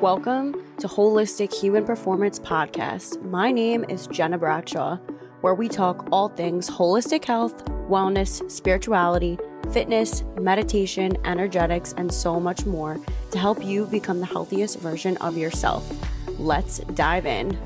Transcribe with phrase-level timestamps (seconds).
[0.00, 3.22] Welcome to Holistic Human Performance Podcast.
[3.22, 4.96] My name is Gena Bradshaw,
[5.40, 9.38] where we talk all things holistic health, wellness, spirituality,
[9.72, 12.98] fitness, meditation, energetics, and so much more
[13.30, 15.90] to help you become the healthiest version of yourself.
[16.38, 17.58] Let's dive in.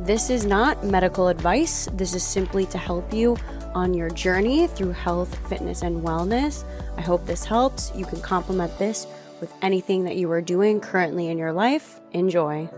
[0.00, 3.36] This is not medical advice, this is simply to help you
[3.74, 6.64] on your journey through health, fitness, and wellness.
[6.96, 7.92] I hope this helps.
[7.94, 9.06] You can complement this
[9.40, 12.00] with anything that you are doing currently in your life.
[12.12, 12.68] Enjoy.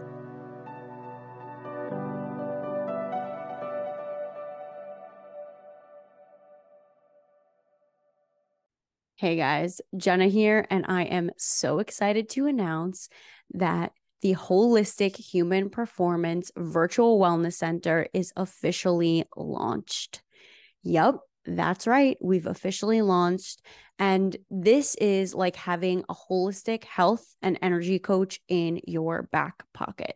[9.19, 13.09] Hey guys, Gena here, and I am so excited to announce
[13.55, 20.23] that the Holistic Human Performance Virtual Wellness Center is officially launched.
[20.83, 22.17] Yep, that's right.
[22.21, 23.63] We've officially launched.
[23.99, 30.15] And this is like having a holistic health and energy coach in your back pocket.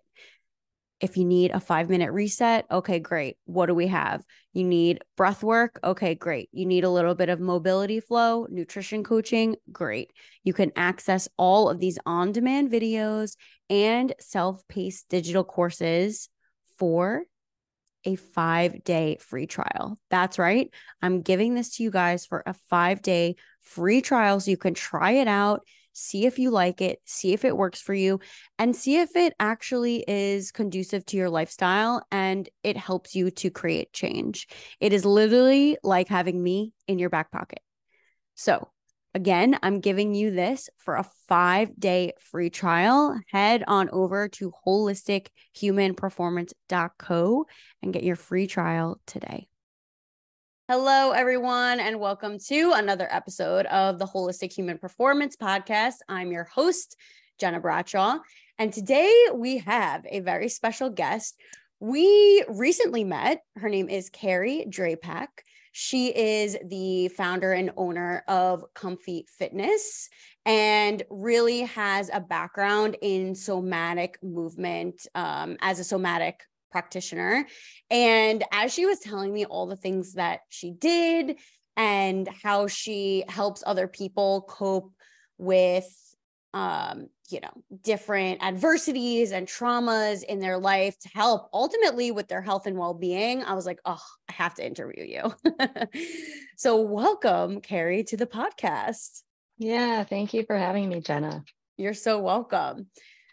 [1.01, 3.39] If you need a five minute reset, okay, great.
[3.47, 4.23] What do we have?
[4.53, 5.81] You need breath work.
[5.83, 6.51] Okay, great.
[6.53, 9.57] You need a little bit of mobility flow, nutrition coaching.
[9.73, 10.11] Great.
[10.45, 13.37] You can access all of these on demand videos
[13.71, 16.29] and self paced digital courses
[16.79, 17.23] for
[18.05, 19.99] a five day free trial.
[20.11, 20.71] That's right.
[21.03, 24.75] I'm giving this to you guys for a five day free trial so you can
[24.75, 28.21] try it out, see if you like it, see if it works for you,
[28.59, 33.51] and see if it actually is conducive to your lifestyle and it helps you to
[33.51, 34.49] create change.
[34.81, 37.61] It is literally like having me in your back pocket.
[38.35, 38.69] So,
[39.13, 43.21] Again, I'm giving you this for a five day free trial.
[43.27, 47.47] Head on over to holistichumanperformance.co
[47.83, 49.49] and get your free trial today.
[50.69, 55.97] Hello, everyone, and welcome to another episode of the Holistic Human Performance Podcast.
[56.09, 56.95] I'm your host,
[57.41, 58.19] Gena Bradshaw,
[58.59, 61.37] and today we have a very special guest.
[61.81, 63.43] We recently met.
[63.57, 65.29] Her name is Carrie Drapac.
[65.73, 70.11] She is the founder and owner of Comfy Fitness
[70.45, 77.47] and really has a background in somatic movement um, as a somatic practitioner.
[77.91, 81.39] And as she was telling me all the things that she did
[81.79, 84.93] and how she helps other people cope
[85.39, 85.89] with
[86.53, 87.53] um, you know,
[87.83, 92.95] different adversities and traumas in their life to help ultimately with their health and well
[92.95, 95.35] being, I was like, oh, I have to interview you.
[96.57, 99.23] so, welcome, Carrie, to the podcast.
[99.59, 101.45] Yeah, thank you for having me, Gena.
[101.77, 102.87] You're so welcome.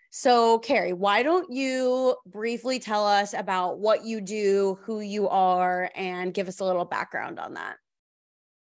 [0.09, 5.91] So, Carrie, why don't you briefly tell us about what you do, who you are,
[5.95, 7.75] and give us a little background on that?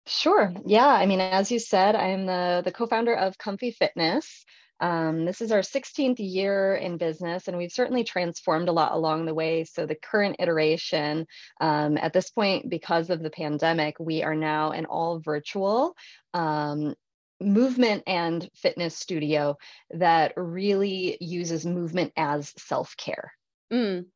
[0.07, 0.53] Sure.
[0.67, 0.87] Yeah.
[0.87, 4.45] I mean, as you said, I am the, the co founder of Comfy Fitness.
[4.81, 9.27] Um, this is our 16th year in business, and we've certainly transformed a lot along
[9.27, 9.65] the way.
[9.65, 11.27] So, the current iteration
[11.61, 15.95] um, at this point, because of the pandemic, we are now an all virtual
[16.35, 16.95] um,
[17.41, 19.57] movement and fitness studio
[19.91, 23.33] that really uses movement as self care.
[23.73, 24.07] Mm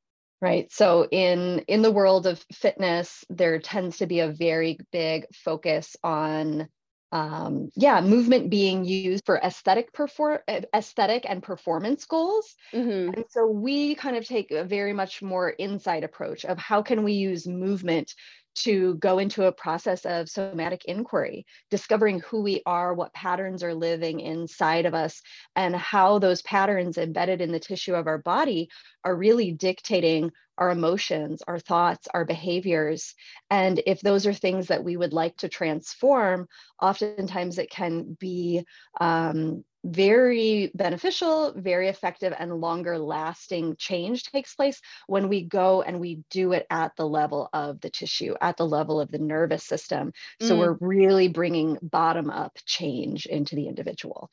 [0.42, 5.24] right so in in the world of fitness there tends to be a very big
[5.32, 6.68] focus on
[7.12, 10.38] um, yeah movement being used for aesthetic perform
[10.74, 13.14] aesthetic and performance goals mm-hmm.
[13.14, 17.04] and so we kind of take a very much more inside approach of how can
[17.04, 18.14] we use movement
[18.54, 23.74] to go into a process of somatic inquiry, discovering who we are, what patterns are
[23.74, 25.22] living inside of us,
[25.56, 28.68] and how those patterns embedded in the tissue of our body
[29.04, 33.14] are really dictating our emotions, our thoughts, our behaviors.
[33.50, 36.46] And if those are things that we would like to transform,
[36.80, 38.64] oftentimes it can be
[39.00, 46.00] um, very beneficial, very effective, and longer lasting change takes place when we go and
[46.00, 49.64] we do it at the level of the tissue, at the level of the nervous
[49.64, 50.12] system.
[50.40, 50.58] So mm.
[50.58, 54.30] we're really bringing bottom up change into the individual.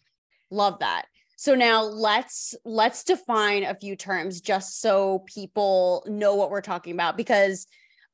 [0.51, 1.05] Love that.
[1.35, 6.93] So now let's let's define a few terms just so people know what we're talking
[6.93, 7.65] about because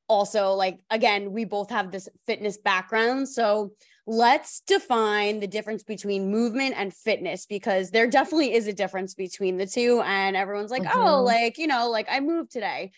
[0.07, 3.71] also like again we both have this fitness background so
[4.07, 9.57] let's define the difference between movement and fitness because there definitely is a difference between
[9.57, 11.07] the two and everyone's like oh, mm-hmm.
[11.07, 12.91] oh like you know like i moved today.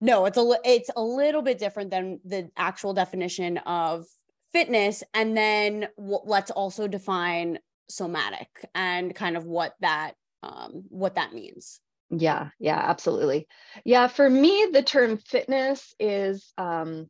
[0.00, 4.04] No it's a it's a little bit different than the actual definition of
[4.52, 7.58] fitness and then w- let's also define
[7.88, 11.80] somatic and kind of what that um, what that means.
[12.10, 13.46] Yeah yeah absolutely.
[13.84, 17.06] Yeah for me the term fitness is um,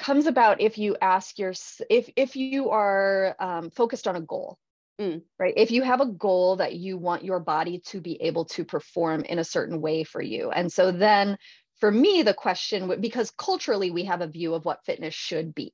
[0.00, 1.52] comes about if you ask your
[1.88, 4.58] if if you are um, focused on a goal
[5.00, 5.22] Mm.
[5.38, 5.54] Right.
[5.56, 9.22] If you have a goal that you want your body to be able to perform
[9.22, 10.50] in a certain way for you.
[10.50, 11.38] And so then
[11.78, 15.54] for me, the question would because culturally we have a view of what fitness should
[15.54, 15.72] be.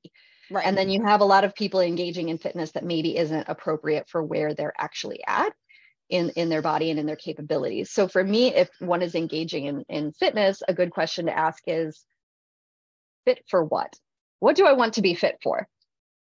[0.49, 0.64] Right.
[0.64, 4.08] And then you have a lot of people engaging in fitness that maybe isn't appropriate
[4.08, 5.52] for where they're actually at
[6.08, 7.90] in, in their body and in their capabilities.
[7.90, 11.61] So for me, if one is engaging in, in fitness, a good question to ask
[11.67, 12.05] is
[13.25, 13.93] fit for what?
[14.41, 15.69] What do I want to be fit for?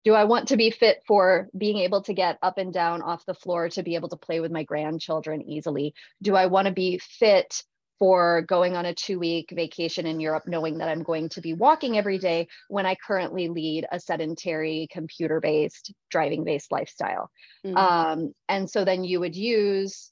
[0.03, 3.25] Do I want to be fit for being able to get up and down off
[3.25, 5.93] the floor to be able to play with my grandchildren easily?
[6.21, 7.61] Do I want to be fit
[7.99, 11.53] for going on a two week vacation in Europe, knowing that I'm going to be
[11.53, 17.29] walking every day when I currently lead a sedentary, computer based, driving based lifestyle.
[17.65, 17.77] Mm-hmm.
[17.77, 20.11] Um, and so then you would use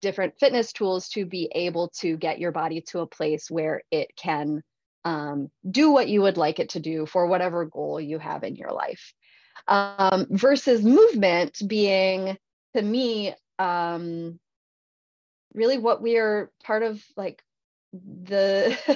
[0.00, 4.08] different fitness tools to be able to get your body to a place where it
[4.16, 4.62] can
[5.04, 8.56] um, do what you would like it to do for whatever goal you have in
[8.56, 9.12] your life.
[9.68, 12.36] Um, versus movement being,
[12.74, 14.38] to me, um,
[15.54, 17.42] really what we are part of like
[17.92, 18.76] the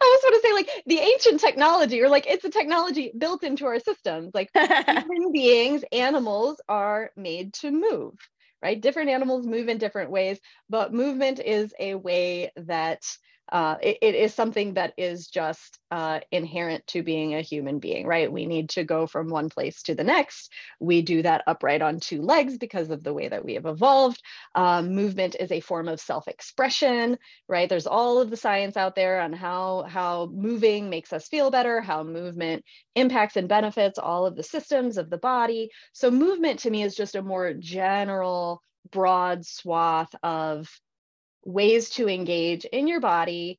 [0.00, 3.42] I was going to say like the ancient technology or like it's a technology built
[3.44, 4.32] into our systems.
[4.34, 8.14] Like human beings, animals are made to move,
[8.62, 8.80] right?
[8.80, 10.38] Different animals move in different ways,
[10.68, 13.02] but movement is a way that
[13.50, 18.06] uh, it, it is something that is just uh, inherent to being a human being,
[18.06, 18.30] right?
[18.30, 20.52] We need to go from one place to the next.
[20.80, 24.22] We do that upright on two legs because of the way that we have evolved.
[24.54, 27.18] Um, movement is a form of self-expression,
[27.48, 27.68] right?
[27.68, 31.80] There's all of the science out there on how how moving makes us feel better,
[31.80, 35.70] how movement impacts and benefits all of the systems of the body.
[35.92, 40.68] So movement to me is just a more general, broad swath of
[41.44, 43.58] ways to engage in your body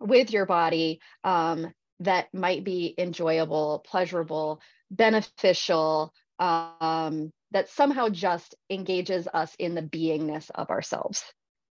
[0.00, 4.60] with your body um, that might be enjoyable, pleasurable,
[4.90, 11.22] beneficial, um, that somehow just engages us in the beingness of ourselves.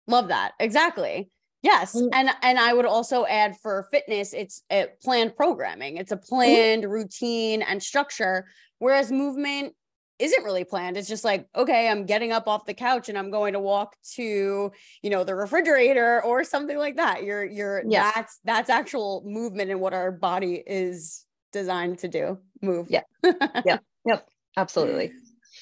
[0.07, 0.53] Love that.
[0.61, 1.31] Exactly.
[1.63, 1.95] Yes.
[1.95, 2.09] Mm.
[2.13, 5.97] And and I would also add for fitness, it's a planned programming.
[5.97, 6.35] It's a mm-hmm.
[6.35, 8.47] planned routine and structure.
[8.79, 9.75] Whereas movement
[10.23, 10.97] isn't really planned.
[10.97, 13.97] It's just like, okay, I'm getting up off the couch and I'm going to walk
[14.15, 14.71] to,
[15.03, 17.25] you know, the refrigerator or something like that.
[17.25, 18.13] You're you're yeah.
[18.15, 22.39] that's that's actual movement and what our body is designed to do.
[22.61, 22.87] Move.
[22.89, 23.03] Yeah.
[23.25, 23.79] yeah.
[24.07, 24.29] Yep.
[24.57, 25.13] Absolutely.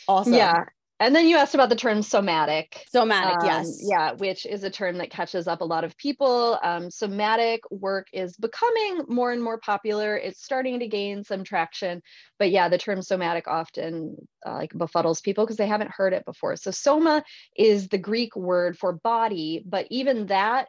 [0.06, 0.34] Awesome.
[0.34, 0.64] Yeah.
[1.00, 2.84] And then you asked about the term somatic.
[2.92, 3.82] Somatic, um, yes.
[3.82, 6.58] Yeah, which is a term that catches up a lot of people.
[6.62, 10.14] Um, somatic work is becoming more and more popular.
[10.18, 12.02] It's starting to gain some traction.
[12.38, 14.16] But yeah, the term somatic often
[14.46, 16.56] uh, like befuddles people because they haven't heard it before.
[16.56, 17.24] So soma
[17.56, 20.68] is the Greek word for body, but even that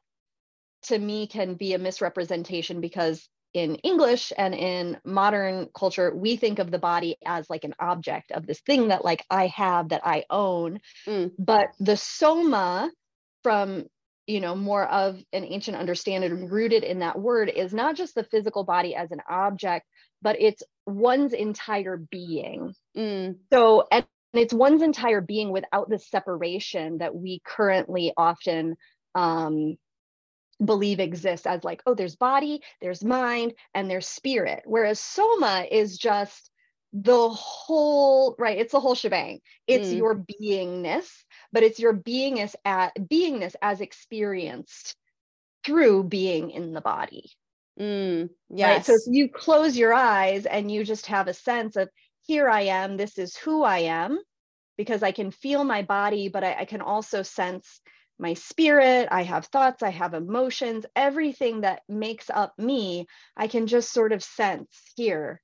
[0.83, 6.59] to me can be a misrepresentation because in English and in modern culture, we think
[6.59, 10.01] of the body as like an object of this thing that like I have that
[10.05, 10.79] I own.
[11.05, 11.31] Mm.
[11.37, 12.91] But the soma
[13.43, 13.85] from
[14.27, 18.23] you know more of an ancient understanding rooted in that word is not just the
[18.23, 19.85] physical body as an object,
[20.21, 22.73] but it's one's entire being.
[22.95, 23.37] Mm.
[23.51, 28.77] So and it's one's entire being without the separation that we currently often
[29.13, 29.75] um,
[30.63, 34.63] believe exists as like, oh, there's body, there's mind, and there's spirit.
[34.65, 36.49] Whereas soma is just
[36.93, 38.57] the whole, right?
[38.57, 39.39] It's the whole shebang.
[39.67, 39.97] It's mm.
[39.97, 41.07] your beingness,
[41.51, 44.95] but it's your beingness at beingness as experienced
[45.65, 47.31] through being in the body.
[47.79, 48.67] Mm, yes.
[48.67, 48.85] Right?
[48.85, 51.89] So if you close your eyes and you just have a sense of
[52.25, 54.19] here I am, this is who I am,
[54.77, 57.81] because I can feel my body, but I, I can also sense
[58.21, 63.65] my spirit, I have thoughts, I have emotions, everything that makes up me, I can
[63.65, 65.41] just sort of sense here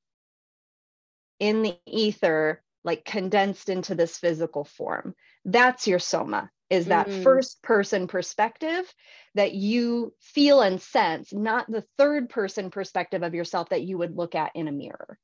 [1.39, 5.15] in the ether, like condensed into this physical form.
[5.43, 7.24] That's your soma, is that mm.
[7.24, 8.93] first person perspective
[9.34, 14.15] that you feel and sense, not the third person perspective of yourself that you would
[14.15, 15.17] look at in a mirror.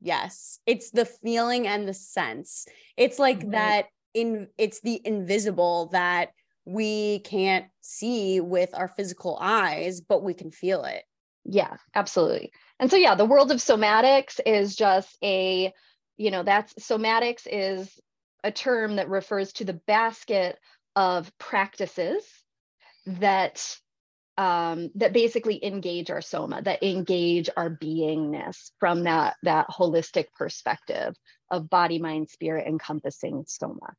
[0.00, 2.66] Yes, it's the feeling and the sense.
[2.96, 3.52] It's like mm-hmm.
[3.52, 6.30] that in it's the invisible that
[6.66, 11.04] we can't see with our physical eyes, but we can feel it.
[11.44, 12.50] Yeah, absolutely.
[12.80, 15.72] And so, yeah, the world of somatics is just a,
[16.16, 17.88] you know, that's somatics is
[18.42, 20.58] a term that refers to the basket
[20.96, 22.24] of practices
[23.06, 23.76] that
[24.38, 31.14] um, that basically engage our soma, that engage our beingness from that that holistic perspective
[31.50, 33.94] of body, mind, spirit encompassing soma.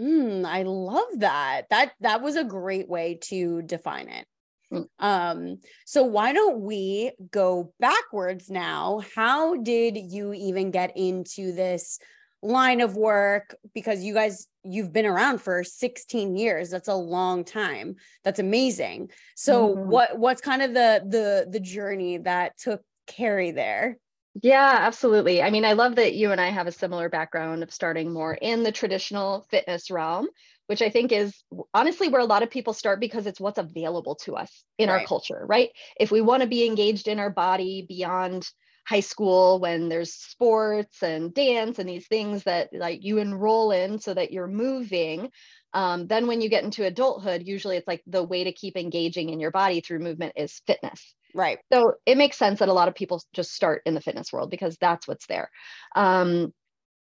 [0.00, 1.62] Mm, I love that.
[1.70, 4.26] That that was a great way to define it.
[4.72, 4.86] Mm.
[4.98, 9.02] Um, so why don't we go backwards now?
[9.14, 11.98] How did you even get into this
[12.42, 17.44] line of work because you guys you've been around for 16 years that's a long
[17.44, 17.94] time
[18.24, 19.88] that's amazing so mm-hmm.
[19.88, 23.96] what what's kind of the the the journey that took carrie there
[24.40, 25.42] yeah absolutely.
[25.42, 28.34] I mean i love that you and i have a similar background of starting more
[28.34, 30.28] in the traditional fitness realm
[30.66, 31.42] which i think is
[31.74, 35.00] honestly where a lot of people start because it's what's available to us in right.
[35.00, 35.70] our culture right?
[35.98, 38.48] If we want to be engaged in our body beyond
[38.86, 43.98] high school when there's sports and dance and these things that like you enroll in
[43.98, 45.30] so that you're moving
[45.74, 49.30] um, then when you get into adulthood usually it's like the way to keep engaging
[49.30, 52.88] in your body through movement is fitness right so it makes sense that a lot
[52.88, 55.50] of people just start in the fitness world because that's what's there
[55.94, 56.52] um,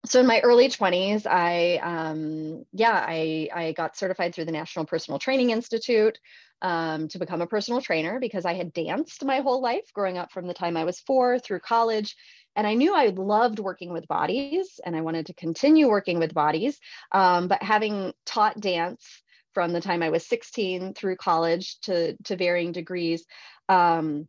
[0.05, 4.87] so in my early 20s i um, yeah i i got certified through the national
[4.87, 6.19] personal training institute
[6.63, 10.33] um, to become a personal trainer because I had danced my whole life growing up
[10.33, 12.17] from the time I was four through college.
[12.55, 16.33] And I knew I loved working with bodies and I wanted to continue working with
[16.33, 16.81] bodies.
[17.13, 19.23] Um, but having taught dance
[19.57, 23.25] from the time I was 16 through college to, to varying degrees,
[23.71, 24.29] um,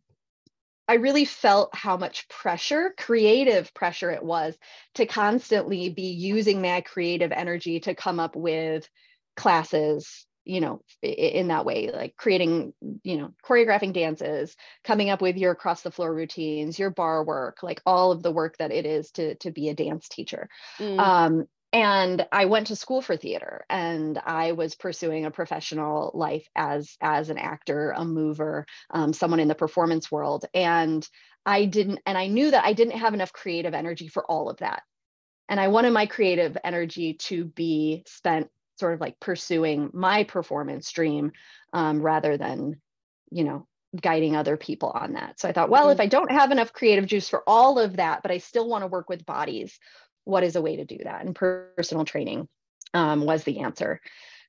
[0.88, 4.58] I really felt how much pressure, creative pressure it was
[4.96, 8.88] to constantly be using my creative energy to come up with
[9.36, 14.56] classes, you know in that way like creating you know choreographing dances
[14.86, 18.32] coming up with your across the floor routines your bar work like all of the
[18.32, 20.48] work that it is to to be a dance teacher
[20.80, 20.98] mm.
[20.98, 26.48] um, and i went to school for theater and i was pursuing a professional life
[26.56, 30.46] as as an actor a mover um, someone in the performance world.
[30.54, 31.08] And
[31.46, 34.58] i didn't and i knew that i didn't have enough creative energy for all of
[34.58, 34.84] that.
[35.50, 40.92] And i wanted my creative energy to be spent sort of like pursuing my performance
[40.92, 41.32] dream
[41.74, 42.80] um, rather than
[43.32, 43.68] you know
[44.00, 45.40] guiding other people on that.
[45.40, 45.94] So i thought well mm-hmm.
[45.94, 48.84] if i don't have enough creative juice for all of that but i still want
[48.84, 49.80] to work with bodies
[50.28, 51.26] what is a way to do that?
[51.26, 52.48] And personal training
[52.94, 54.02] um, was the answer.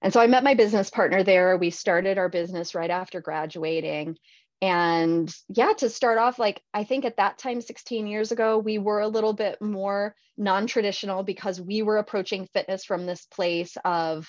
[0.02, 1.56] And so i met my business partner there.
[1.56, 4.16] We started our business right after graduating.
[4.61, 8.78] And yeah to start off like i think at that time 16 years ago we
[8.78, 14.28] were a little bit more non-traditional because we were approaching fitness from this place of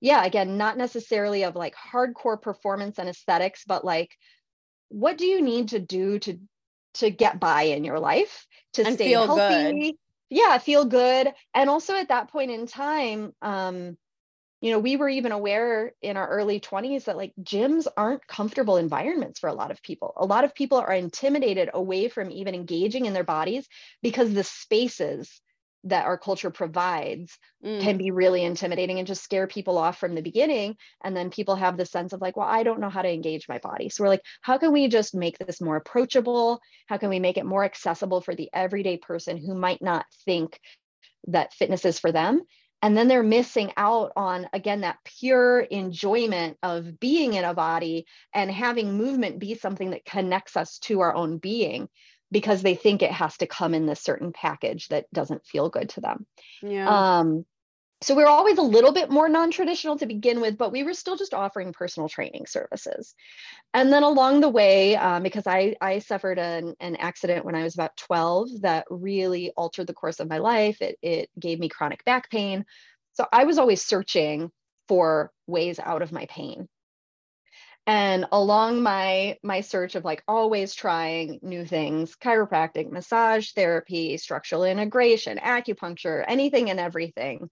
[0.00, 4.10] yeah again not necessarily of like hardcore performance and aesthetics but like
[4.88, 6.40] what do you need to do to
[6.94, 9.94] to get by in your life to and stay healthy good.
[10.30, 13.96] Yeah feel good and also at that point in time um
[14.60, 18.76] you know, we were even aware in our early 20s that like gyms aren't comfortable
[18.76, 20.12] environments for a lot of people.
[20.16, 23.66] A lot of people are intimidated away from even engaging in their bodies
[24.02, 25.40] because the spaces
[25.84, 27.80] that our culture provides mm.
[27.80, 30.76] can be really intimidating and just scare people off from the beginning.
[31.02, 33.48] And then people have the sense of like, well, I don't know how to engage
[33.48, 33.88] my body.
[33.88, 36.60] So we're like, how can we just make this more approachable?
[36.86, 40.58] How can we make it more accessible for the everyday person who might not think
[41.28, 42.42] that fitness is for them
[42.82, 48.06] and then they're missing out on again that pure enjoyment of being in a body
[48.34, 51.88] and having movement be something that connects us to our own being
[52.30, 55.88] because they think it has to come in this certain package that doesn't feel good
[55.90, 56.26] to them.
[56.62, 57.18] Yeah.
[57.18, 57.44] Um
[58.02, 60.94] so we were always a little bit more non-traditional to begin with but we were
[60.94, 63.14] still just offering personal training services.
[63.74, 67.62] And then along the way um, because i i suffered an, an accident when i
[67.62, 70.80] was about 12 that really altered the course of my life.
[70.80, 72.64] It, it gave me chronic back pain.
[73.12, 74.50] So i was always searching
[74.88, 76.68] for ways out of my pain
[77.86, 84.64] and along my my search of like always trying new things chiropractic massage therapy structural
[84.64, 87.48] integration acupuncture anything and everything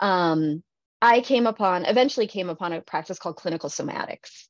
[0.00, 0.62] um,
[1.00, 4.46] I came upon, eventually came upon a practice called clinical somatics.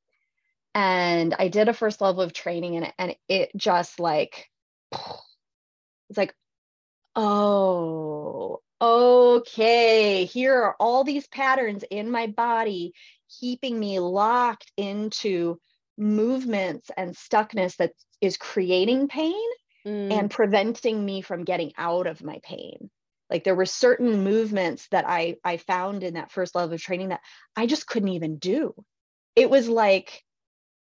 [0.74, 4.48] And I did a first level of training in it, and it just like,
[4.92, 6.34] it's like,
[7.14, 12.94] oh, okay, here are all these patterns in my body
[13.40, 15.58] keeping me locked into
[15.98, 19.48] movements and stuckness that is creating pain
[19.86, 20.12] mm.
[20.12, 22.90] and preventing me from getting out of my pain
[23.30, 27.08] like there were certain movements that i i found in that first level of training
[27.08, 27.20] that
[27.56, 28.74] i just couldn't even do
[29.36, 30.22] it was like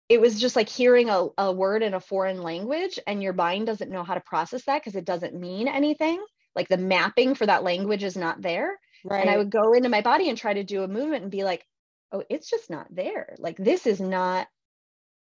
[0.09, 3.65] it was just like hearing a, a word in a foreign language and your mind
[3.65, 6.23] doesn't know how to process that because it doesn't mean anything
[6.55, 9.21] like the mapping for that language is not there right.
[9.21, 11.43] and i would go into my body and try to do a movement and be
[11.43, 11.65] like
[12.13, 14.47] oh it's just not there like this is not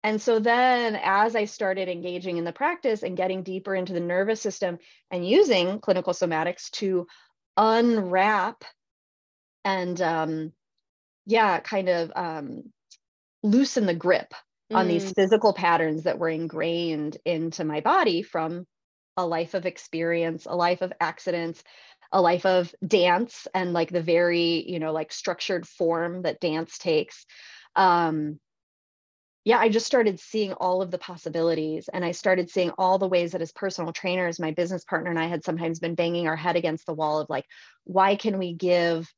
[0.02, 4.00] and so then, as I started engaging in the practice and getting deeper into the
[4.00, 4.78] nervous system
[5.10, 7.06] and using clinical somatics to
[7.56, 8.64] unwrap
[9.64, 10.52] and, um,
[11.26, 12.72] yeah, kind of um,
[13.42, 14.32] loosen the grip
[14.72, 14.76] mm.
[14.76, 15.14] on these mm.
[15.14, 18.66] physical patterns that were ingrained into my body from
[19.18, 21.62] a life of experience, a life of accidents,
[22.12, 26.78] a life of dance and like the very you know like structured form that dance
[26.78, 27.26] takes.
[27.76, 28.40] Um
[29.44, 33.08] yeah i just started seeing all of the possibilities and i started seeing all the
[33.08, 36.36] ways that as personal trainers my business partner and i had sometimes been banging our
[36.36, 37.46] head against the wall of like
[37.84, 39.12] why can we give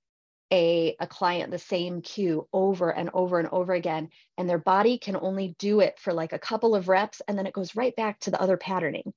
[0.53, 4.99] a, a client the same cue over and over and over again and their body
[4.99, 7.97] can only do it for like a couple of reps and then it goes right
[7.97, 9.15] back to the other patterning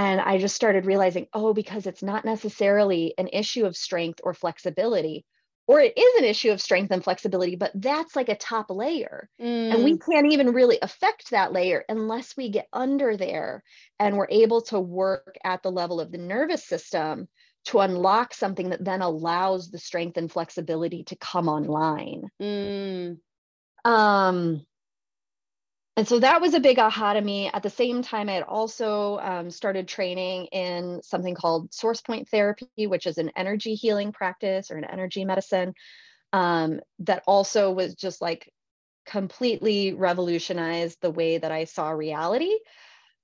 [0.00, 4.32] and i just started realizing oh because it's not necessarily an issue of strength or
[4.32, 5.24] flexibility
[5.66, 9.28] or it is an issue of strength and flexibility but that's like a top layer
[9.40, 9.74] mm.
[9.74, 10.00] and we mm.
[10.10, 13.62] can't even really affect that layer unless we get under there
[13.98, 17.28] and we're able to work at the level of the nervous system
[17.66, 22.22] to unlock something that then allows the strength and flexibility to come online.
[22.40, 23.18] Mm.
[23.84, 24.64] Um,
[25.96, 27.50] and so that was a big aha to me.
[27.52, 32.28] At the same time, I had also um, started training in something called source point
[32.28, 35.74] therapy, which is an energy healing practice or an energy medicine
[36.32, 38.50] um, that also was just like
[39.04, 42.54] completely revolutionized the way that I saw reality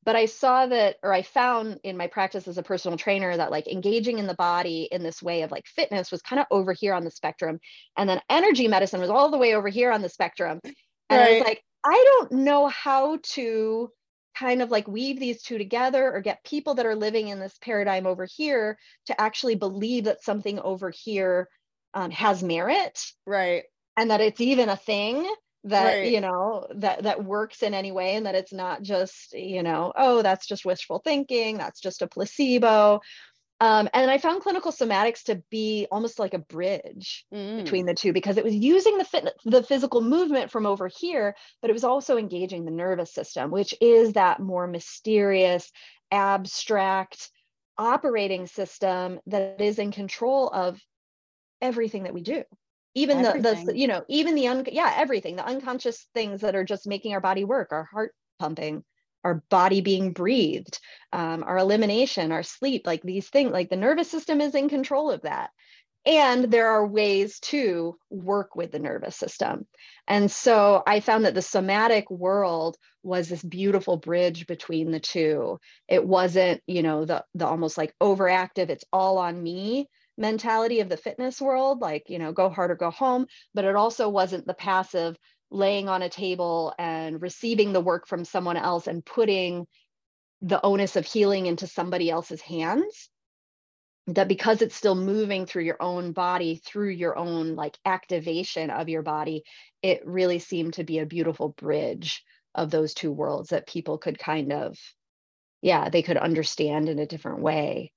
[0.06, 3.50] but i saw that or i found in my practice as a personal trainer that
[3.50, 6.72] like engaging in the body in this way of like fitness was kind of over
[6.72, 7.58] here on the spectrum
[7.98, 10.60] and then energy medicine was all the way over here on the spectrum
[11.10, 11.28] and right.
[11.28, 13.90] i was like i don't know how to
[14.38, 17.56] kind of like weave these two together or get people that are living in this
[17.60, 21.48] paradigm over here to actually believe that something over here
[21.94, 23.64] um, has merit right
[23.96, 25.26] and that it's even a thing
[25.64, 26.12] that right.
[26.12, 29.92] you know that that works in any way and that it's not just you know
[29.96, 33.00] oh that's just wishful thinking that's just a placebo
[33.60, 37.56] um, and I found clinical somatics to be almost like a bridge mm.
[37.56, 41.34] between the two because it was using the fit, the physical movement from over here,
[41.62, 45.72] but it was also engaging the nervous system, which is that more mysterious,
[46.10, 47.30] abstract
[47.78, 50.78] operating system that is in control of
[51.62, 52.42] everything that we do.
[52.94, 56.64] Even the, the you know even the un, yeah everything the unconscious things that are
[56.64, 58.84] just making our body work our heart pumping
[59.24, 60.78] our body being breathed
[61.12, 65.10] um, our elimination our sleep like these things like the nervous system is in control
[65.10, 65.50] of that.
[66.04, 69.66] And there are ways to work with the nervous system.
[70.06, 75.58] And so i found that the somatic world was this beautiful bridge between the two.
[75.88, 80.88] It wasn't you know the the almost like overactive it's all on me mentality of
[80.88, 84.46] the fitness world, like, you know, go hard or go home, but it also wasn't
[84.46, 85.16] the passive
[85.50, 89.66] laying on a table and receiving the work from someone else and putting
[90.42, 93.08] the onus of healing into somebody else's hands
[94.08, 98.88] that because it's still moving through your own body through your own like activation of
[98.88, 99.42] your body
[99.82, 102.22] it really seemed to be a beautiful bridge
[102.54, 104.78] of those two worlds that people could kind of
[105.62, 107.92] yeah they could understand in a different way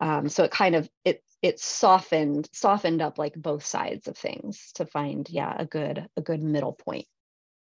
[0.00, 4.72] um, so it kind of it it softened softened up like both sides of things
[4.74, 7.06] to find yeah a good a good middle point.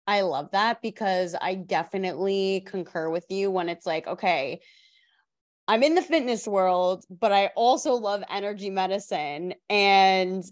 [0.08, 4.62] I love that because i definitely concur with you when it's like okay
[5.68, 9.56] i'm in the fitness world but i also love energy medicine.
[9.70, 10.44] And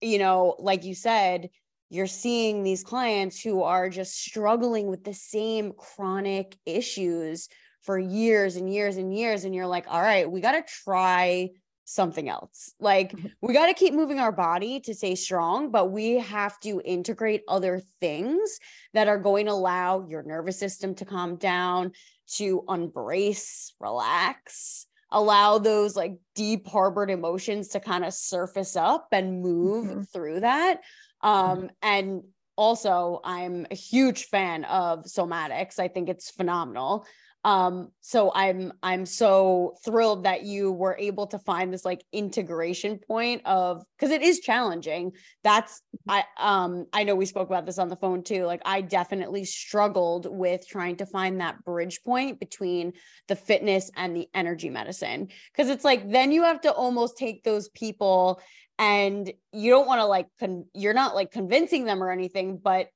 [0.00, 1.50] you know like you said
[1.88, 7.48] you're seeing these clients who are just struggling with the same chronic issues
[7.86, 11.48] for years and years and years and you're like all right we got to try
[11.86, 12.74] something else.
[12.80, 13.28] Like mm-hmm.
[13.40, 17.42] we got to keep moving our body to stay strong, but we have to integrate
[17.48, 18.58] other things
[18.92, 21.92] that are going to allow your nervous system to calm down,
[22.34, 29.40] to embrace, relax, allow those like deep harbored emotions to kind of surface up and
[29.40, 30.02] move mm-hmm.
[30.02, 30.80] through that.
[31.22, 31.66] Um mm-hmm.
[31.82, 32.22] and
[32.56, 35.78] also I'm a huge fan of somatics.
[35.78, 37.06] I think it's phenomenal
[37.46, 42.98] um so i'm i'm so thrilled that you were able to find this like integration
[42.98, 45.12] point of because it is challenging.
[45.44, 48.44] That's i um i know we spoke about this on the phone too.
[48.44, 52.94] Like i definitely struggled with trying to find that bridge point between
[53.28, 55.28] the fitness and the energy medicine.
[55.52, 58.40] Because it's like then you have to almost take those people
[58.76, 62.88] and you don't want to like con- you're not like convincing them or anything but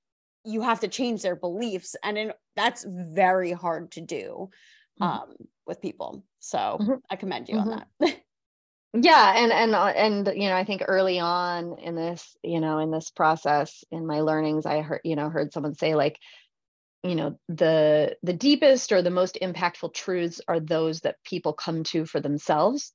[0.45, 4.51] you have to change their beliefs and in, that's very hard to do
[5.01, 5.03] mm-hmm.
[5.03, 5.35] um,
[5.67, 6.95] with people so mm-hmm.
[7.11, 7.71] i commend you mm-hmm.
[7.71, 8.17] on that
[8.95, 12.79] yeah and and uh, and you know i think early on in this you know
[12.79, 16.19] in this process in my learnings i heard you know heard someone say like
[17.03, 21.85] you know the the deepest or the most impactful truths are those that people come
[21.85, 22.93] to for themselves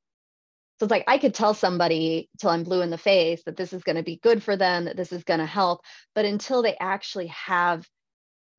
[0.80, 3.72] so it's like I could tell somebody till I'm blue in the face that this
[3.72, 5.82] is going to be good for them, that this is going to help.
[6.14, 7.88] But until they actually have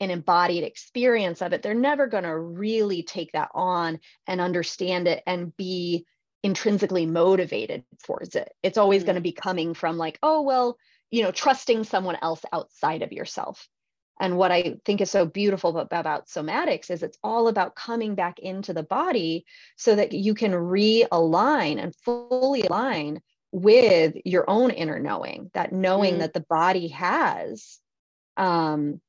[0.01, 5.09] an embodied experience of it, they're never going to really take that on and understand
[5.09, 6.07] it and be
[6.43, 8.51] intrinsically motivated towards it.
[8.63, 9.07] It's always mm-hmm.
[9.07, 10.79] going to be coming from like, oh, well,
[11.11, 13.69] you know, trusting someone else outside of yourself.
[14.19, 18.39] And what I think is so beautiful about, somatics is it's all about coming back
[18.39, 19.45] into the body
[19.77, 23.21] so that you can realign and fully align
[23.53, 26.19] with your own inner knowing, that knowing mm.
[26.21, 27.79] that the body has.
[28.37, 29.01] Um,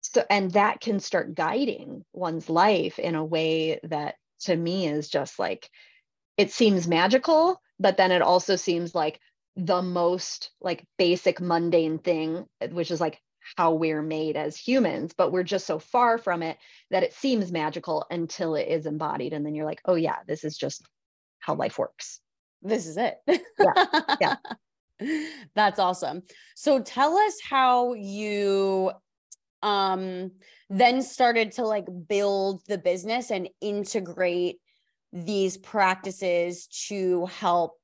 [0.00, 5.08] so, and that can start guiding one's life in a way that to me is
[5.08, 5.68] just like,
[6.36, 9.18] it seems magical, but then it also seems like
[9.56, 13.20] the most like basic mundane thing, which is like
[13.56, 16.58] how we're made as humans, but we're just so far from it
[16.90, 19.32] that it seems magical until it is embodied.
[19.32, 20.82] And then you're like, oh, yeah, this is just
[21.38, 22.20] how life works.
[22.62, 23.18] This is it.
[23.26, 24.06] yeah.
[24.20, 24.36] Yeah.
[25.54, 26.22] That's awesome.
[26.54, 28.92] So tell us how you
[29.62, 30.30] um
[30.68, 34.58] then started to like build the business and integrate
[35.12, 37.78] these practices to help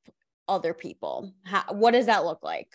[0.48, 1.32] other people.
[1.44, 2.68] How, what does that look like?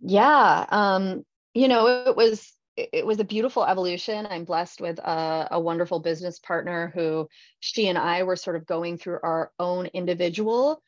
[0.00, 0.66] Yeah.
[0.68, 1.24] Um
[1.60, 4.26] you know it was it was a beautiful evolution.
[4.30, 8.64] I'm blessed with a, a, wonderful business partner who she and i were sort of
[8.64, 10.82] going through our own individual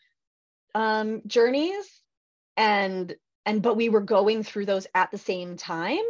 [0.75, 1.85] um, journeys.
[2.57, 6.05] And and but we were going through those at the same time.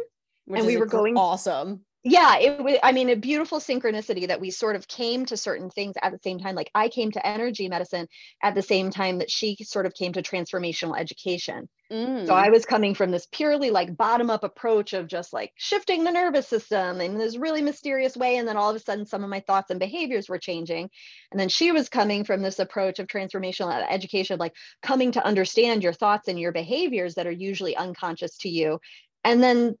[0.45, 4.41] Which and we were going awesome yeah it was i mean a beautiful synchronicity that
[4.41, 6.55] we sort of came to certain things at the same time.
[6.55, 8.07] Like i came to energy medicine
[8.41, 11.69] at the same time that she sort of came to transformational education.
[11.91, 12.25] Mm.
[12.25, 16.03] so i was coming from this purely like bottom up approach of just like shifting
[16.03, 19.23] the nervous system in this really mysterious way and then all of a sudden some
[19.23, 20.89] of my thoughts and behaviors were changing.
[21.31, 25.83] And then she was coming from this approach of transformational education like coming to understand
[25.83, 28.79] your thoughts and your behaviors that are usually unconscious to you.
[29.23, 29.75] And then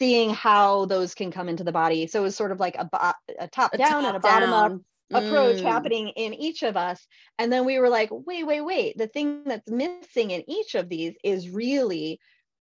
[0.00, 2.06] seeing how those can come into the body.
[2.06, 4.20] So it was sort of like a, bo- a top a down top and a
[4.20, 4.72] bottom down.
[4.72, 4.80] up
[5.12, 5.62] approach mm.
[5.62, 7.06] happening in each of us.
[7.38, 8.98] And then we were like, wait, wait, wait.
[8.98, 12.20] The thing that's missing in each of these is really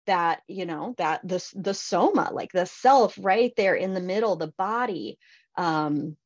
[0.07, 4.37] that, you know, that the, the soma, like the self right there in the middle,
[4.37, 5.19] the body.
[5.57, 6.17] Um,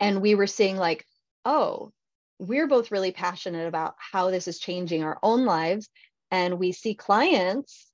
[0.00, 1.06] and we were seeing like,
[1.44, 1.92] oh,
[2.38, 5.88] we're both really passionate about how this is changing our own lives.
[6.30, 7.87] And we see clients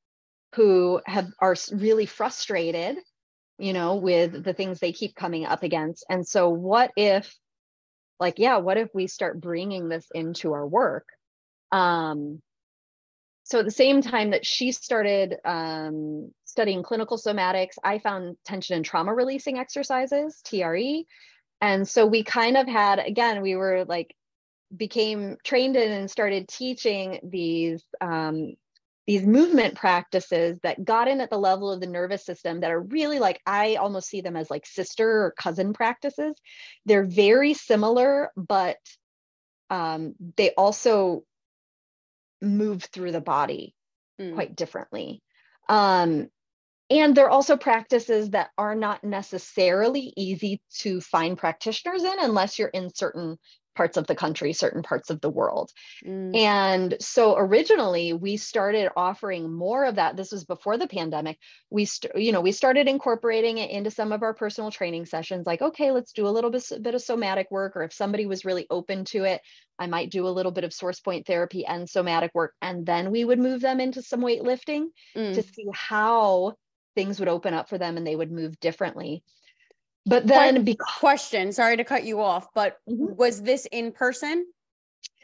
[0.54, 2.96] who have are really frustrated
[3.58, 6.04] you know with the things they keep coming up against.
[6.08, 7.34] And so what if
[8.20, 11.06] like yeah what if we start bringing this into our work?
[11.72, 12.40] Um
[13.44, 18.76] so at the same time that she started um, studying clinical somatics i found tension
[18.76, 21.04] and trauma releasing exercises tre
[21.60, 24.14] and so we kind of had again we were like
[24.74, 28.54] became trained in and started teaching these um,
[29.06, 32.80] these movement practices that got in at the level of the nervous system that are
[32.80, 36.34] really like I almost see them as like sister or cousin practices.
[36.86, 38.78] They're very similar, but
[39.70, 41.24] um, they also
[42.40, 43.74] move through the body
[44.20, 44.34] mm.
[44.34, 45.22] quite differently.
[45.68, 46.28] Um,
[46.90, 52.68] and they're also practices that are not necessarily easy to find practitioners in unless you're
[52.68, 53.38] in certain
[53.74, 55.70] parts of the country, certain parts of the world.
[56.04, 56.36] Mm.
[56.36, 60.16] And so originally we started offering more of that.
[60.16, 61.38] This was before the pandemic.
[61.70, 65.46] We, st- you know, we started incorporating it into some of our personal training sessions.
[65.46, 68.44] Like, okay, let's do a little bit, bit of somatic work, or if somebody was
[68.44, 69.40] really open to it,
[69.78, 73.10] I might do a little bit of source point therapy and somatic work, and then
[73.10, 75.34] we would move them into some weightlifting mm.
[75.34, 76.54] to see how
[76.94, 79.22] things would open up for them and they would move differently.
[80.06, 83.14] But then, because, question, sorry to cut you off, but mm-hmm.
[83.14, 84.46] was this in person?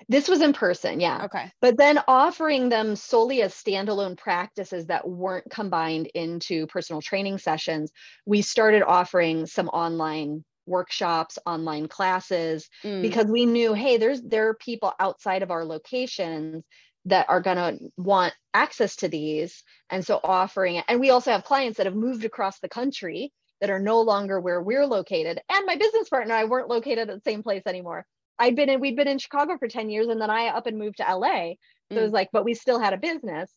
[0.09, 1.25] This was in person, yeah.
[1.25, 1.53] Okay.
[1.61, 7.93] But then offering them solely as standalone practices that weren't combined into personal training sessions,
[8.25, 13.03] we started offering some online workshops, online classes, mm.
[13.03, 16.65] because we knew, hey, there's there are people outside of our locations
[17.07, 21.31] that are going to want access to these and so offering it and we also
[21.31, 25.41] have clients that have moved across the country that are no longer where we're located.
[25.51, 28.07] And my business partner and I weren't located at the same place anymore.
[28.39, 30.79] I'd been in, we'd been in Chicago for 10 years and then I up and
[30.79, 31.53] moved to LA.
[31.91, 31.99] So mm.
[31.99, 32.15] it was mm.
[32.15, 33.51] like, but we still had a business.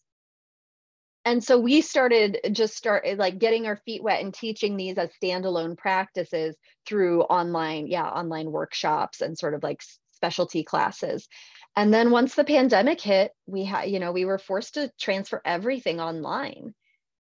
[1.26, 5.10] And so we started just started like getting our feet wet and teaching these as
[5.22, 11.30] standalone practices through online, yeah, online workshops and sort of like specialty classes.
[11.78, 15.42] And then once the pandemic hit, we had, you know, we were forced to transfer
[15.46, 16.74] everything online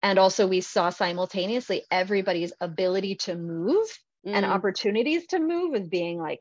[0.03, 3.87] and also we saw simultaneously everybody's ability to move
[4.27, 4.33] mm.
[4.35, 6.41] and opportunities to move as being like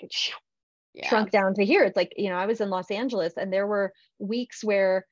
[0.94, 1.08] yeah.
[1.08, 1.84] shrunk down to here.
[1.84, 5.06] It's like you know i was in los angeles and there were weeks where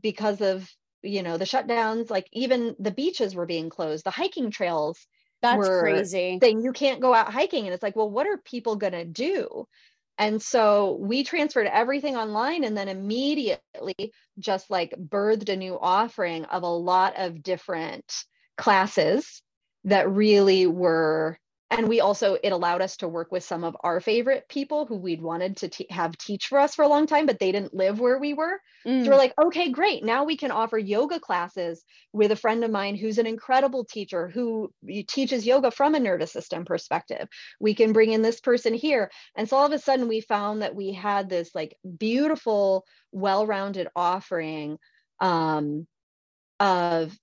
[0.00, 0.68] because of
[1.02, 4.04] you know the shutdowns like even the beaches were being closed.
[4.04, 5.06] The hiking trails
[5.42, 6.38] that's crazy.
[6.40, 7.64] saying you can't go out hiking.
[7.64, 9.66] And it's like well what are people going to do
[10.20, 16.44] And so we transferred everything online and then immediately just like birthed a new offering
[16.44, 18.04] of a lot of different
[18.58, 19.40] classes
[19.84, 21.38] that really were
[21.70, 24.96] and we also it allowed us to work with some of our favorite people who
[24.96, 27.74] we'd wanted to te- have teach for us for a long time but they didn't
[27.74, 28.60] live where we were.
[28.86, 29.04] Mm.
[29.04, 30.04] so we're like okay great.
[30.04, 34.28] Now we can offer yoga classes with a friend of mine who's an incredible teacher
[34.28, 34.72] who
[35.06, 37.28] teaches yoga from a nervous system perspective.
[37.60, 39.10] We can bring in this person here.
[39.36, 43.88] And so all of a sudden we found that we had this like beautiful well-rounded
[43.94, 44.78] offering
[45.20, 45.86] um,
[46.58, 47.16] of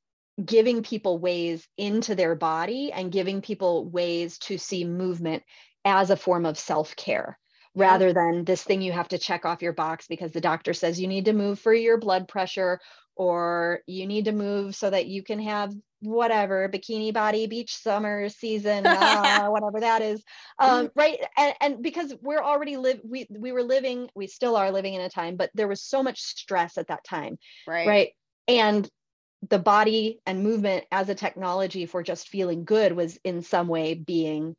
[0.44, 5.44] giving people ways into their body and giving people ways to see movement
[5.84, 7.38] as a form of self-care
[7.76, 11.00] rather than this thing you have to check off your box because the doctor says
[11.00, 12.80] you need to move for your blood pressure
[13.16, 18.30] or you need to move so that you can have whatever bikini body beach summer
[18.30, 20.24] season uh, whatever that is.
[20.60, 24.72] Um, right and, and because we're already live we we were living we still are
[24.72, 27.88] living in a time but there was so much stress at that time right.
[27.88, 28.10] right?
[28.48, 28.90] And
[29.48, 33.94] the body and movement as a technology for just feeling good was in some way
[33.94, 34.56] being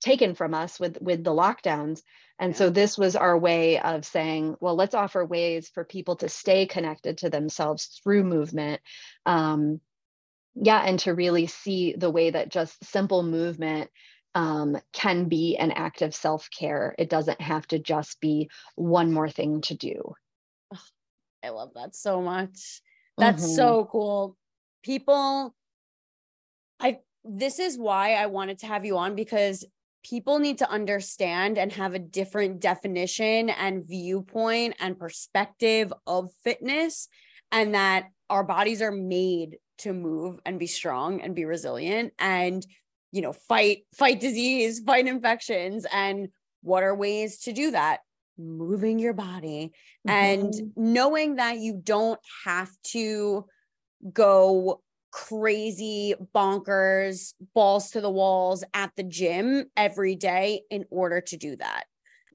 [0.00, 2.02] taken from us with with the lockdowns.
[2.38, 2.58] And yeah.
[2.58, 6.66] so this was our way of saying well let's offer ways for people to stay
[6.66, 8.80] connected to themselves through movement
[9.24, 9.80] um
[10.54, 13.90] yeah and to really see the way that just simple movement
[14.36, 16.94] um, can be an act of self-care.
[16.98, 20.14] It doesn't have to just be one more thing to do.
[21.42, 22.82] I love that so much
[23.16, 23.54] that's mm-hmm.
[23.54, 24.36] so cool.
[24.82, 25.54] People,
[26.80, 29.64] I, this is why I wanted to have you on because
[30.04, 37.08] people need to understand and have a different definition and viewpoint and perspective of fitness
[37.50, 42.66] and that our bodies are made to move and be strong and be resilient and
[43.12, 46.28] you know fight fight disease fight infections and
[46.62, 48.00] what are ways to do that
[48.38, 49.72] moving your body
[50.06, 50.10] mm-hmm.
[50.10, 53.46] and knowing that you don't have to
[54.12, 61.36] go crazy bonkers balls to the walls at the gym every day in order to
[61.38, 61.84] do that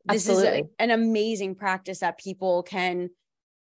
[0.05, 0.59] this Absolutely.
[0.61, 3.09] is a, an amazing practice that people can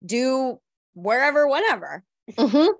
[0.03, 0.59] do
[0.93, 2.71] wherever whenever mm-hmm.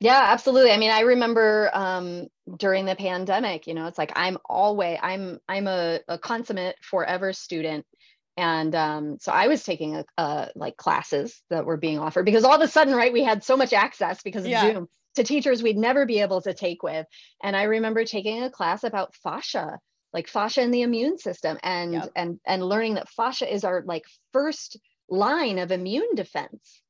[0.00, 2.26] yeah absolutely i mean i remember um,
[2.58, 7.32] during the pandemic you know it's like i'm always i'm i'm a, a consummate forever
[7.32, 7.86] student
[8.36, 12.44] and um, so i was taking a, a, like classes that were being offered because
[12.44, 14.60] all of a sudden right we had so much access because of yeah.
[14.62, 17.06] zoom to teachers we'd never be able to take with
[17.42, 19.78] and i remember taking a class about fascia
[20.12, 22.10] like fascia in the immune system and yep.
[22.16, 26.82] and and learning that fascia is our like first line of immune defense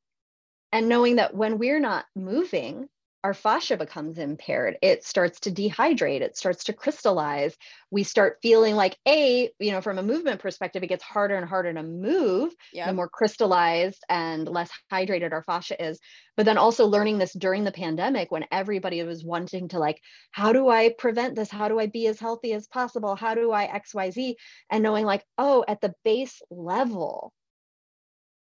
[0.72, 2.88] and knowing that when we're not moving
[3.24, 4.76] our fascia becomes impaired.
[4.82, 6.22] It starts to dehydrate.
[6.22, 7.56] It starts to crystallize.
[7.90, 11.48] We start feeling like a you know from a movement perspective it gets harder and
[11.48, 12.88] harder to move yep.
[12.88, 16.00] the more crystallized and less hydrated our fascia is.
[16.36, 20.00] But then also learning this during the pandemic when everybody was wanting to like
[20.32, 21.50] how do i prevent this?
[21.50, 23.14] How do i be as healthy as possible?
[23.14, 24.34] How do i xyz
[24.70, 27.32] and knowing like oh at the base level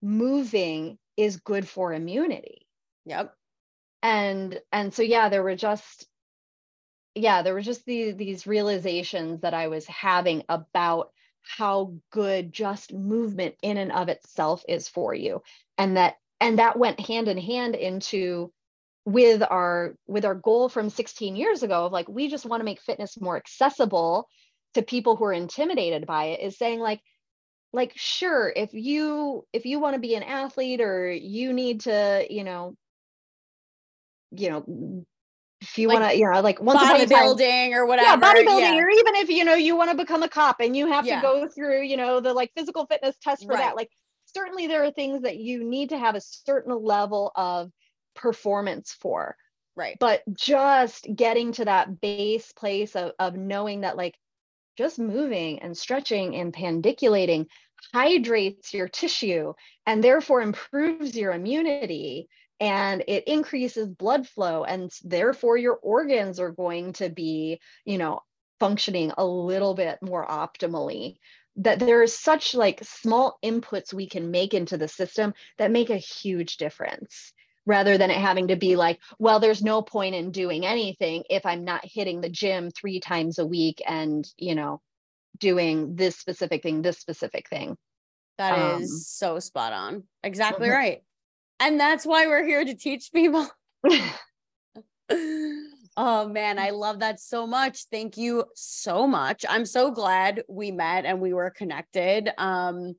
[0.00, 2.66] moving is good for immunity.
[3.04, 3.34] Yep
[4.02, 6.06] and and so yeah there were just
[7.14, 11.10] yeah there were just these these realizations that i was having about
[11.42, 15.42] how good just movement in and of itself is for you.
[15.78, 18.52] And that and that went hand in hand into
[19.04, 22.64] with our with our goal from 16 years ago of like we just want to
[22.64, 24.28] make fitness more accessible
[24.74, 27.00] to people who are intimidated by it is saying like
[27.72, 32.26] like sure if you if you want to be an athlete or you need to
[32.28, 32.76] you know
[34.32, 35.04] you know mm,
[35.60, 38.08] if you like want to, you know, like once bodybuilding or whatever.
[38.08, 38.78] Yeah, bodybuilding, yeah.
[38.78, 41.16] or even if you know you want to become a cop and you have yeah.
[41.16, 43.58] to go through, you know, the like physical fitness test for right.
[43.58, 43.76] that.
[43.76, 43.90] Like
[44.24, 47.70] certainly there are things that you need to have a certain level of
[48.14, 49.36] performance for.
[49.76, 49.96] Right.
[50.00, 54.16] But just getting to that base place of, of knowing that like
[54.76, 57.46] just moving and stretching and pandiculating
[57.92, 59.52] hydrates your tissue
[59.86, 62.28] and therefore improves your immunity
[62.60, 68.20] and it increases blood flow and therefore your organs are going to be you know
[68.60, 71.16] functioning a little bit more optimally.
[71.56, 75.90] That there are such like small inputs we can make into the system that make
[75.90, 77.32] a huge difference
[77.66, 81.44] rather than it having to be like well there's no point in doing anything if
[81.44, 84.80] i'm not hitting the gym 3 times a week and you know
[85.38, 87.76] doing this specific thing this specific thing.
[88.38, 90.04] That um, is so spot on.
[90.22, 90.76] Exactly mm-hmm.
[90.76, 91.02] right
[91.60, 93.48] and that's why we're here to teach people.
[95.96, 97.84] Oh man, I love that so much.
[97.90, 99.44] Thank you so much.
[99.48, 102.30] I'm so glad we met and we were connected.
[102.38, 102.94] Um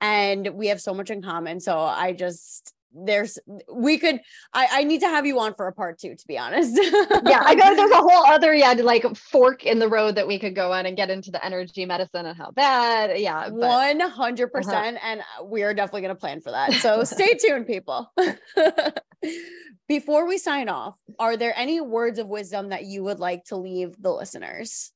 [0.00, 1.60] and we have so much in common.
[1.60, 3.38] So I just there's
[3.72, 4.20] we could
[4.52, 6.76] I I need to have you on for a part two to be honest.
[6.76, 10.38] yeah, I know there's a whole other yeah like fork in the road that we
[10.38, 13.18] could go on and get into the energy medicine and how bad.
[13.18, 15.06] Yeah, one hundred percent, uh-huh.
[15.40, 16.72] and we are definitely going to plan for that.
[16.74, 18.12] So stay tuned, people.
[19.88, 23.56] Before we sign off, are there any words of wisdom that you would like to
[23.56, 24.92] leave the listeners?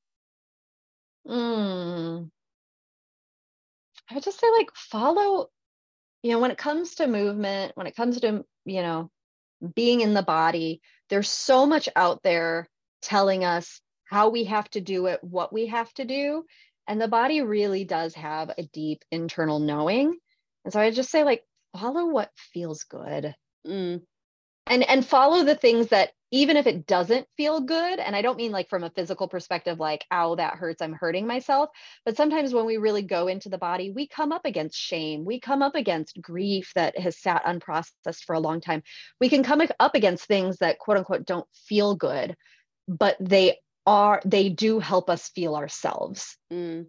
[1.26, 2.30] Mm.
[4.10, 5.48] I would just say like follow
[6.24, 9.10] you know when it comes to movement when it comes to you know
[9.74, 12.66] being in the body there's so much out there
[13.02, 16.44] telling us how we have to do it what we have to do
[16.88, 20.16] and the body really does have a deep internal knowing
[20.64, 21.44] and so i just say like
[21.76, 23.34] follow what feels good
[23.66, 24.00] mm.
[24.66, 28.36] And and follow the things that even if it doesn't feel good and i don't
[28.36, 31.70] mean like from a physical perspective like ow that hurts i'm hurting myself
[32.04, 35.38] but sometimes when we really go into the body we come up against shame we
[35.38, 38.82] come up against grief that has sat unprocessed for a long time.
[39.20, 42.36] We can come up against things that quote unquote don't feel good
[42.88, 46.36] but they are they do help us feel ourselves.
[46.52, 46.86] Mm.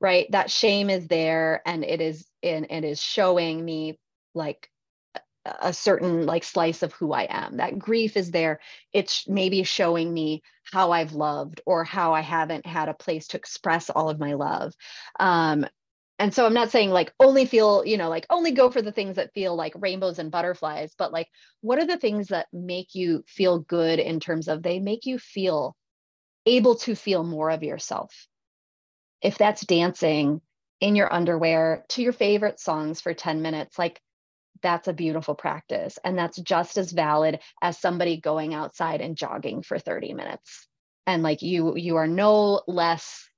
[0.00, 0.26] right?
[0.30, 3.98] That shame is there and it is and it is showing me
[4.34, 4.68] like
[5.44, 7.56] a certain like slice of who I am.
[7.56, 8.60] That grief is there.
[8.92, 13.36] It's maybe showing me how I've loved or how I haven't had a place to
[13.36, 14.72] express all of my love.
[15.18, 15.66] Um,
[16.18, 18.92] and so I'm not saying like only feel, you know, like only go for the
[18.92, 21.28] things that feel like rainbows and butterflies, but like
[21.60, 25.18] what are the things that make you feel good in terms of they make you
[25.18, 25.74] feel
[26.46, 28.28] able to feel more of yourself?
[29.20, 30.40] If that's dancing
[30.80, 34.00] in your underwear to your favorite songs for 10 minutes, like
[34.62, 35.98] that's a beautiful practice.
[36.04, 40.66] And that's just as valid as somebody going outside and jogging for 30 minutes.
[41.06, 43.28] And like you, you are no less,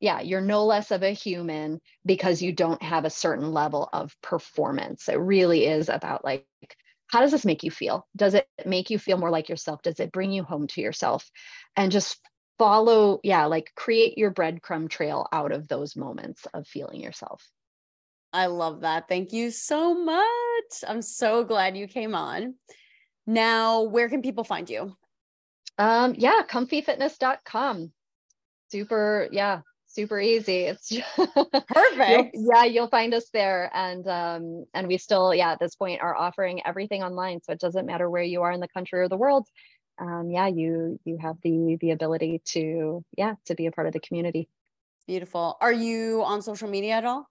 [0.00, 4.14] yeah, you're no less of a human because you don't have a certain level of
[4.22, 5.08] performance.
[5.08, 6.46] It really is about like,
[7.08, 8.06] how does this make you feel?
[8.16, 9.82] Does it make you feel more like yourself?
[9.82, 11.28] Does it bring you home to yourself?
[11.76, 12.18] And just
[12.58, 17.44] follow, yeah, like create your breadcrumb trail out of those moments of feeling yourself.
[18.32, 19.08] I love that.
[19.08, 20.84] Thank you so much.
[20.86, 22.54] I'm so glad you came on.
[23.26, 24.96] Now, where can people find you?
[25.78, 27.92] Um, yeah, comfyfitness.com.
[28.70, 30.60] Super, yeah, super easy.
[30.60, 32.30] It's perfect.
[32.34, 33.70] you'll, yeah, you'll find us there.
[33.74, 37.40] And um, and we still, yeah, at this point are offering everything online.
[37.42, 39.46] So it doesn't matter where you are in the country or the world.
[40.00, 43.92] Um, yeah, you you have the the ability to, yeah, to be a part of
[43.92, 44.48] the community.
[45.06, 45.56] Beautiful.
[45.60, 47.28] Are you on social media at all?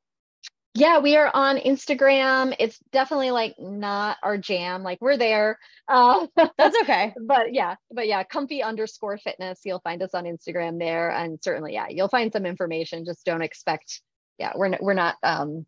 [0.73, 2.55] Yeah we are on instagram.
[2.59, 4.83] It's definitely like not our jam.
[4.83, 5.59] Like we're there.
[5.87, 7.13] Uh, that's okay.
[7.21, 11.11] but yeah but yeah comfy underscore fitness you'll find us on instagram there.
[11.11, 13.05] And certainly yeah you'll find some information.
[13.05, 14.01] Just don't expect
[14.37, 15.65] yeah we're, we're not um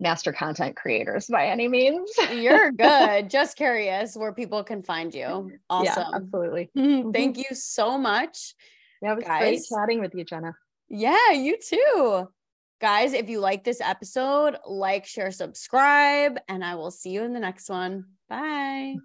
[0.00, 2.10] master content creators by any means.
[2.32, 3.30] You're good.
[3.30, 5.52] Just curious where people can find you.
[5.70, 6.04] Awesome.
[6.10, 6.70] yeah, absolutely.
[6.74, 8.54] Thank you so much
[9.04, 9.40] yeah it was Guys.
[9.40, 10.56] great chatting with you Gena.
[10.88, 12.28] Yeah you too
[12.80, 17.32] Guys, if you like this episode, like, share, subscribe, and I will see you in
[17.32, 18.04] the next one.
[18.28, 18.96] Bye.